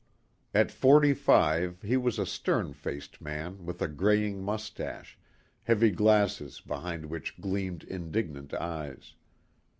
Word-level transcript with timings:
At 0.55 0.71
forty 0.71 1.13
five 1.13 1.83
he 1.83 1.95
was 1.95 2.17
a 2.17 2.25
stern 2.25 2.73
faced 2.73 3.21
man 3.21 3.67
with 3.67 3.83
a 3.83 3.87
greying 3.87 4.41
mustache, 4.41 5.15
heavy 5.65 5.91
glasses 5.91 6.59
behind 6.59 7.05
which 7.05 7.39
gleamed 7.39 7.83
indignant 7.83 8.51
eyes. 8.55 9.13